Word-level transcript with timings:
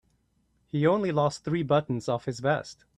He 0.65 0.87
only 0.87 1.11
lost 1.11 1.43
three 1.43 1.61
buttons 1.61 2.09
off 2.09 2.25
his 2.25 2.39
vest. 2.39 2.85